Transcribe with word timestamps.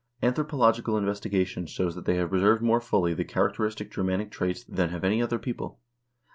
Anthro 0.23 0.45
pological 0.49 0.97
investigation 0.97 1.67
shows 1.67 1.93
that 1.93 2.05
they 2.05 2.15
have 2.15 2.31
preserved 2.31 2.63
more 2.63 2.81
fully 2.81 3.13
the 3.13 3.23
characteristic 3.23 3.91
Germanic 3.91 4.31
traits 4.31 4.63
than 4.63 4.89
have 4.89 5.03
any 5.03 5.21
other 5.21 5.37
people. 5.37 5.79